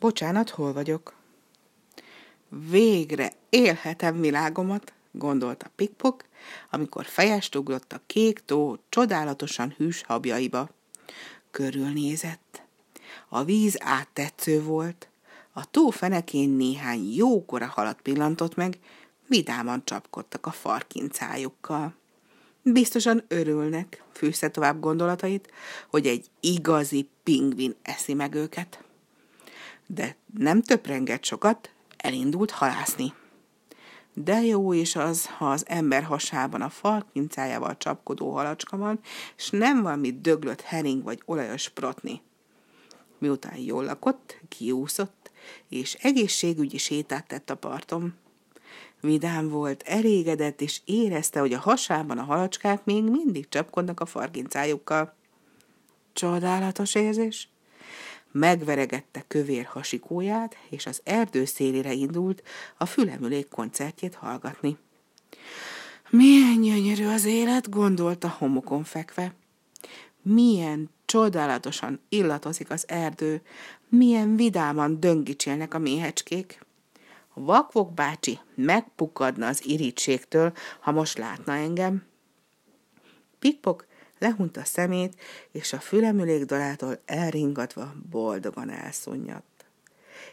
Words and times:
Bocsánat, 0.00 0.50
hol 0.50 0.72
vagyok? 0.72 1.14
Végre 2.48 3.32
élhetem 3.48 4.20
világomat, 4.20 4.92
gondolta 5.10 5.70
Pikpok, 5.76 6.24
amikor 6.70 7.04
fejest 7.04 7.54
ugrott 7.54 7.92
a 7.92 8.00
kék 8.06 8.38
tó 8.44 8.76
csodálatosan 8.88 9.74
hűs 9.76 10.02
habjaiba. 10.02 10.68
Körülnézett. 11.50 12.62
A 13.28 13.44
víz 13.44 13.76
áttetsző 13.78 14.62
volt, 14.62 15.08
a 15.52 15.70
tó 15.70 15.90
fenekén 15.90 16.50
néhány 16.50 17.14
jókora 17.14 17.66
halat 17.66 18.00
pillantott 18.00 18.54
meg, 18.54 18.78
vidáman 19.26 19.84
csapkodtak 19.84 20.46
a 20.46 20.50
farkincájukkal. 20.50 21.94
Biztosan 22.62 23.24
örülnek, 23.28 24.02
fűzte 24.12 24.50
tovább 24.50 24.80
gondolatait, 24.80 25.50
hogy 25.88 26.06
egy 26.06 26.26
igazi 26.40 27.08
pingvin 27.22 27.76
eszi 27.82 28.14
meg 28.14 28.34
őket. 28.34 28.84
De 29.94 30.16
nem 30.38 30.62
töprengett 30.62 31.24
sokat, 31.24 31.70
elindult 31.96 32.50
halászni. 32.50 33.14
De 34.14 34.40
jó 34.40 34.72
is 34.72 34.96
az, 34.96 35.26
ha 35.26 35.50
az 35.50 35.64
ember 35.68 36.02
hasában 36.02 36.62
a 36.62 36.68
farkincájával 36.68 37.76
csapkodó 37.76 38.32
halacska 38.32 38.76
van, 38.76 39.00
és 39.36 39.50
nem 39.50 39.82
valami 39.82 40.20
döglött 40.20 40.60
hering 40.60 41.02
vagy 41.02 41.22
olajos 41.24 41.68
protni. 41.68 42.20
Miután 43.18 43.56
jól 43.56 43.84
lakott, 43.84 44.40
kiúszott, 44.48 45.30
és 45.68 45.94
egészségügyi 45.94 46.78
sétát 46.78 47.26
tett 47.26 47.50
a 47.50 47.56
parton. 47.56 48.14
Vidám 49.00 49.48
volt, 49.48 49.82
elégedett, 49.82 50.60
és 50.60 50.80
érezte, 50.84 51.40
hogy 51.40 51.52
a 51.52 51.60
hasában 51.60 52.18
a 52.18 52.24
halacskák 52.24 52.84
még 52.84 53.04
mindig 53.04 53.48
csapkodnak 53.48 54.00
a 54.00 54.06
fargincájukkal. 54.06 55.14
Csodálatos 56.12 56.94
érzés! 56.94 57.48
Megveregette 58.32 59.24
kövér 59.28 59.64
hasikóját, 59.64 60.56
és 60.68 60.86
az 60.86 61.00
erdő 61.04 61.44
szélére 61.44 61.92
indult 61.92 62.42
a 62.76 62.86
fülemülék 62.86 63.48
koncertjét 63.48 64.14
hallgatni. 64.14 64.76
Milyen 66.10 66.60
gyönyörű 66.60 67.06
az 67.06 67.24
élet, 67.24 67.70
gondolta 67.70 68.28
homokon 68.28 68.84
fekve. 68.84 69.34
Milyen 70.22 70.90
csodálatosan 71.04 72.00
illatozik 72.08 72.70
az 72.70 72.84
erdő, 72.88 73.42
milyen 73.88 74.36
vidáman 74.36 75.00
döngicsélnek 75.00 75.74
a 75.74 75.78
méhecskék. 75.78 76.64
Vakvok 77.34 77.94
bácsi 77.94 78.38
megpukadna 78.54 79.46
az 79.46 79.66
irítségtől, 79.66 80.52
ha 80.80 80.92
most 80.92 81.18
látna 81.18 81.54
engem. 81.54 82.06
Pikpok 83.38 83.86
lehunta 84.20 84.64
szemét, 84.64 85.20
és 85.52 85.72
a 85.72 85.80
fülemülékdalától 85.80 87.00
elringatva 87.04 87.94
boldogan 88.10 88.70
elszúnyadt. 88.70 89.64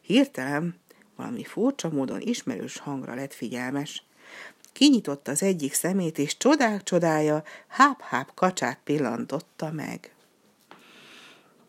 Hirtelen 0.00 0.80
valami 1.16 1.44
furcsa 1.44 1.88
módon 1.88 2.20
ismerős 2.20 2.78
hangra 2.78 3.14
lett 3.14 3.34
figyelmes. 3.34 4.02
Kinyitotta 4.72 5.30
az 5.30 5.42
egyik 5.42 5.72
szemét, 5.72 6.18
és 6.18 6.36
csodák 6.36 6.82
csodája 6.82 7.42
háp-háp 7.66 8.34
kacsát 8.34 8.78
pillantotta 8.84 9.70
meg. 9.70 10.14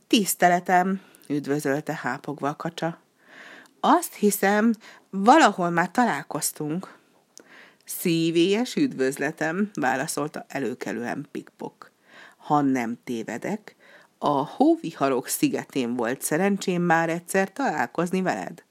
Tiszteletem, 0.08 1.02
üdvözölte 1.28 2.00
hápogva 2.02 2.48
a 2.48 2.56
kacsa. 2.56 3.00
Azt 3.80 4.14
hiszem, 4.14 4.74
valahol 5.10 5.70
már 5.70 5.92
találkoztunk. 5.92 6.98
Szívélyes 7.86 8.76
üdvözletem, 8.76 9.70
válaszolta 9.74 10.46
előkelően 10.48 11.28
Pikpok. 11.32 11.92
Ha 12.46 12.62
nem 12.62 12.98
tévedek, 13.04 13.76
a 14.18 14.46
hóviharok 14.46 15.28
szigetén 15.28 15.96
volt 15.96 16.22
szerencsém 16.22 16.82
már 16.82 17.10
egyszer 17.10 17.54
találkozni 17.54 18.22
veled. 18.22 18.64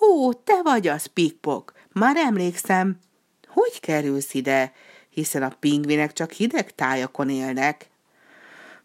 Ó, 0.00 0.32
te 0.32 0.60
vagy 0.62 0.88
az, 0.88 1.06
Pikpok, 1.06 1.72
már 1.92 2.16
emlékszem. 2.16 2.98
Hogy 3.48 3.80
kerülsz 3.80 4.34
ide, 4.34 4.72
hiszen 5.10 5.42
a 5.42 5.56
pingvinek 5.60 6.12
csak 6.12 6.30
hideg 6.30 6.74
tájakon 6.74 7.30
élnek? 7.30 7.90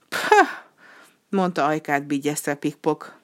Pah, 0.09 0.47
mondta 1.29 1.65
ajkát 1.65 2.05
bigyezve 2.05 2.55
Pikpok 2.55 3.19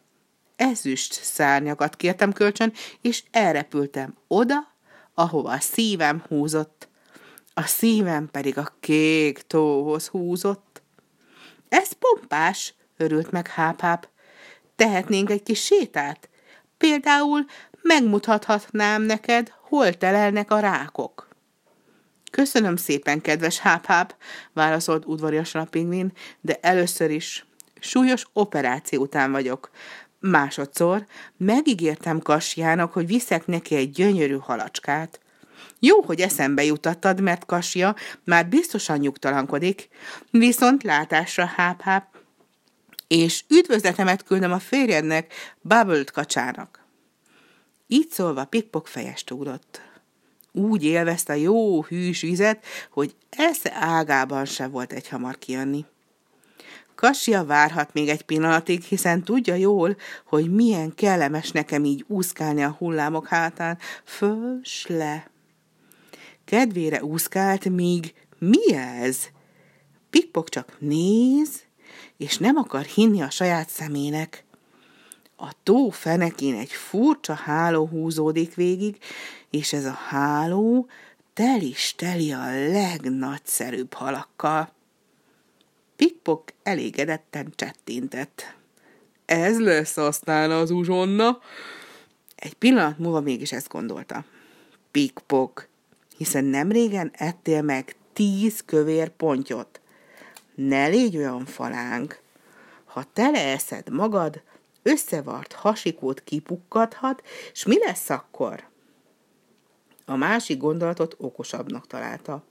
ezüst 0.56 1.14
szárnyakat 1.14 1.96
kértem 1.96 2.34
kölcsön, 2.34 2.74
és 3.02 3.24
elrepültem 3.32 4.16
oda, 4.28 4.76
ahova 5.14 5.52
a 5.52 5.60
szívem 5.60 6.24
húzott. 6.28 6.88
A 7.54 7.62
szívem 7.62 8.30
pedig 8.32 8.58
a 8.58 8.76
kék 8.80 9.42
tóhoz 9.42 10.08
húzott. 10.08 10.82
Ez 11.70 11.92
pompás, 11.92 12.74
örült 12.98 13.32
meg 13.32 13.48
háp-háp. 13.48 14.08
Tehetnénk 14.76 15.30
egy 15.30 15.44
kis 15.44 15.64
sétát? 15.64 16.30
Például 16.78 17.46
megmutathatnám 17.82 19.02
neked, 19.02 19.54
hol 19.62 19.94
telelnek 19.94 20.52
a 20.52 20.60
rákok. 20.60 21.28
Köszönöm 22.32 22.76
szépen, 22.76 23.22
kedves 23.22 23.60
háp-háp, 23.60 24.16
válaszolt 24.54 25.06
udvariasan 25.06 25.62
a 25.62 25.66
pingvin, 25.66 26.12
de 26.42 26.58
először 26.62 27.12
is 27.12 27.46
súlyos 27.80 28.26
operáció 28.34 29.02
után 29.02 29.32
vagyok. 29.32 29.70
Másodszor 30.20 31.06
megígértem 31.38 32.20
Kasjának, 32.20 32.94
hogy 32.94 33.08
viszek 33.08 33.46
neki 33.46 33.76
egy 33.76 33.92
gyönyörű 33.92 34.38
halacskát. 34.38 35.20
Jó, 35.80 36.02
hogy 36.02 36.22
eszembe 36.22 36.64
jutattad, 36.64 37.22
mert 37.22 37.46
Kasja 37.46 37.96
már 38.24 38.48
biztosan 38.48 38.98
nyugtalankodik, 38.98 39.88
viszont 40.32 40.84
látásra 40.84 41.46
háp-háp, 41.46 42.18
és 43.08 43.44
üdvözletemet 43.48 44.24
küldöm 44.24 44.52
a 44.52 44.60
férjednek, 44.60 45.34
Bubbled 45.62 46.12
kacsának. 46.12 46.86
Így 47.88 48.10
szólva 48.10 48.46
Pikpok 48.46 48.88
fejest 48.88 49.32
ugrott. 49.32 49.82
Úgy 50.52 50.84
élvezte 50.84 51.34
a 51.34 51.36
jó 51.36 51.84
hűs 51.84 52.22
vizet, 52.22 52.66
hogy 52.92 53.16
esze 53.30 53.72
ágában 53.74 54.46
se 54.46 54.68
volt 54.68 54.94
egy 54.94 55.08
hamar 55.08 55.38
kijönni. 55.38 55.86
Kasia 56.96 57.46
várhat 57.46 57.94
még 57.94 58.10
egy 58.10 58.22
pillanatig, 58.22 58.82
hiszen 58.82 59.24
tudja 59.24 59.56
jól, 59.56 59.98
hogy 60.26 60.52
milyen 60.52 60.96
kellemes 60.96 61.52
nekem 61.52 61.86
így 61.86 62.06
úszkálni 62.08 62.64
a 62.64 62.76
hullámok 62.78 63.28
hátán, 63.28 63.78
fős 64.04 64.86
le. 64.88 65.30
Kedvére 66.48 67.04
úszkált, 67.04 67.70
míg 67.70 68.14
mi 68.40 68.74
ez? 68.74 69.28
Pikpok 70.10 70.50
csak 70.50 70.76
néz, 70.80 71.64
és 72.18 72.38
nem 72.38 72.56
akar 72.56 72.84
hinni 72.84 73.22
a 73.22 73.30
saját 73.30 73.70
szemének. 73.70 74.44
A 75.36 75.52
tó 75.64 75.90
fenekén 75.90 76.56
egy 76.56 76.72
furcsa 76.72 77.34
háló 77.34 77.88
húzódik 77.88 78.56
végig, 78.56 78.98
és 79.50 79.74
ez 79.74 79.86
a 79.86 79.92
háló 79.92 80.88
tel 81.34 81.62
is 81.62 81.94
teli 81.96 82.32
a 82.32 82.46
legnagyszerűbb 82.72 83.94
halakkal. 83.94 84.72
Pikpok 85.96 86.44
elégedetten 86.64 87.54
csettintett. 87.56 88.56
Ez 89.26 89.60
lesz 89.60 89.98
aztán 89.98 90.52
az 90.52 90.72
uzsonna. 90.72 91.40
Egy 92.36 92.54
pillanat 92.54 92.98
múlva 92.98 93.20
mégis 93.22 93.52
ezt 93.52 93.70
gondolta. 93.70 94.26
Pikpok, 94.92 95.68
hiszen 96.18 96.44
nem 96.44 96.72
régen 96.72 97.12
ettél 97.14 97.62
meg 97.62 97.96
tíz 98.14 98.64
kövér 98.66 99.10
pontyot. 99.10 99.82
Ne 100.56 100.88
légy 100.88 101.18
olyan 101.18 101.46
falánk. 101.46 102.20
Ha 102.86 103.04
teleeszed 103.14 103.90
magad, 103.90 104.42
összevart 104.84 105.54
hasikót 105.54 106.24
kipukkadhat, 106.24 107.24
és 107.52 107.66
mi 107.66 107.78
lesz 107.80 108.10
akkor? 108.10 108.64
A 110.06 110.16
másik 110.16 110.58
gondolatot 110.58 111.16
okosabbnak 111.18 111.88
találta. 111.88 112.44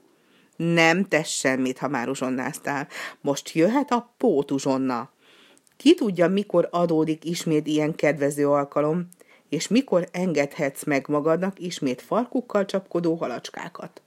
Nem 0.55 1.03
tesz 1.03 1.29
semmit, 1.29 1.77
ha 1.77 1.87
már 1.87 2.09
uzsonnáztál. 2.09 2.87
Most 3.21 3.51
jöhet 3.51 3.91
a 3.91 4.13
pótuzsonna. 4.17 5.09
Ki 5.77 5.95
tudja, 5.95 6.27
mikor 6.27 6.67
adódik 6.71 7.25
ismét 7.25 7.67
ilyen 7.67 7.95
kedvező 7.95 8.49
alkalom, 8.49 9.07
és 9.49 9.67
mikor 9.67 10.07
engedhetsz 10.11 10.83
meg 10.83 11.07
magadnak 11.07 11.59
ismét 11.59 12.01
farkukkal 12.01 12.65
csapkodó 12.65 13.15
halacskákat. 13.15 14.01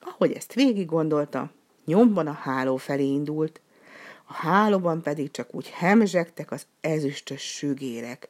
Ahogy 0.00 0.32
ezt 0.32 0.52
végig 0.52 0.86
gondolta, 0.86 1.50
nyomban 1.84 2.26
a 2.26 2.32
háló 2.32 2.76
felé 2.76 3.04
indult, 3.04 3.60
a 4.30 4.32
hálóban 4.32 5.02
pedig 5.02 5.30
csak 5.30 5.54
úgy 5.54 5.68
hemzsegtek 5.68 6.50
az 6.50 6.66
ezüstös 6.80 7.42
sügérek, 7.42 8.28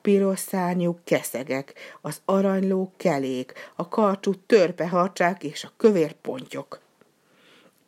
piros 0.00 0.38
szárnyú 0.38 0.98
keszegek, 1.04 1.74
az 2.00 2.20
aranyló 2.24 2.92
kelék, 2.96 3.52
a 3.76 3.88
karcsú 3.88 4.32
törpeharcsák 4.46 5.42
és 5.44 5.64
a 5.64 5.72
kövér 5.76 6.12
pontyok. 6.12 6.80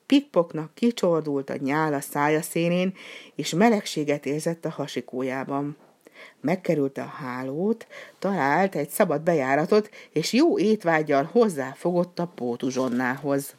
Pikpoknak 0.06 0.74
kicsordult 0.74 1.50
a 1.50 1.56
nyála 1.56 2.00
szája 2.00 2.42
szénén, 2.42 2.94
és 3.34 3.54
melegséget 3.54 4.26
érzett 4.26 4.64
a 4.64 4.70
hasikójában. 4.70 5.76
Megkerülte 6.40 7.02
a 7.02 7.06
hálót, 7.06 7.86
talált 8.18 8.74
egy 8.74 8.88
szabad 8.88 9.20
bejáratot, 9.20 9.90
és 10.12 10.32
jó 10.32 10.58
étvágyal 10.58 11.28
hozzáfogott 11.32 12.18
a 12.18 12.26
pótuzsonnához. 12.26 13.54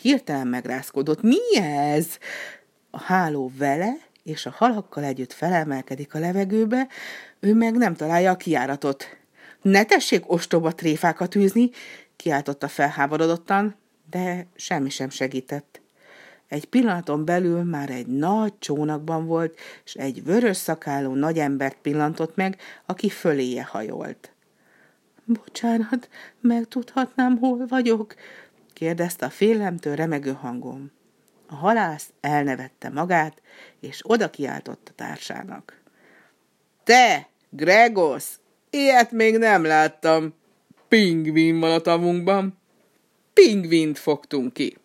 Hirtelen 0.00 0.46
megrázkodott. 0.46 1.22
Mi 1.22 1.56
ez? 1.58 2.06
A 2.90 3.00
háló 3.00 3.52
vele 3.58 3.96
és 4.22 4.46
a 4.46 4.54
halakkal 4.56 5.04
együtt 5.04 5.32
felemelkedik 5.32 6.14
a 6.14 6.18
levegőbe, 6.18 6.88
ő 7.40 7.54
meg 7.54 7.76
nem 7.76 7.94
találja 7.94 8.30
a 8.30 8.36
kiáratot. 8.36 9.04
Ne 9.62 9.84
tessék 9.84 10.32
ostoba 10.32 10.74
tréfákat 10.74 11.34
űzni, 11.34 11.70
kiáltotta 12.16 12.68
felháborodottan, 12.68 13.76
de 14.10 14.46
semmi 14.54 14.90
sem 14.90 15.10
segített. 15.10 15.79
Egy 16.50 16.64
pillanaton 16.64 17.24
belül 17.24 17.62
már 17.62 17.90
egy 17.90 18.06
nagy 18.06 18.52
csónakban 18.58 19.26
volt, 19.26 19.58
és 19.84 19.94
egy 19.94 20.24
vörös 20.24 20.56
szakálú 20.56 21.14
nagy 21.14 21.38
embert 21.38 21.76
pillantott 21.82 22.36
meg, 22.36 22.56
aki 22.86 23.08
föléje 23.08 23.64
hajolt. 23.64 24.32
Bocsánat, 25.24 26.08
megtudhatnám, 26.40 27.38
hol 27.38 27.66
vagyok? 27.66 28.14
kérdezte 28.72 29.26
a 29.26 29.30
félemtől 29.30 29.94
remegő 29.94 30.32
hangom. 30.32 30.90
A 31.46 31.54
halász 31.54 32.12
elnevette 32.20 32.88
magát, 32.88 33.42
és 33.80 34.00
oda 34.02 34.30
kiáltott 34.30 34.88
a 34.90 34.94
társának. 34.94 35.80
Te, 36.84 37.28
Gregos, 37.50 38.24
ilyet 38.70 39.10
még 39.10 39.38
nem 39.38 39.64
láttam. 39.64 40.34
Pingvin 40.88 41.60
van 41.60 41.72
a 41.72 41.80
tavunkban. 41.80 42.58
Pingvint 43.32 43.98
fogtunk 43.98 44.52
ki. 44.52 44.76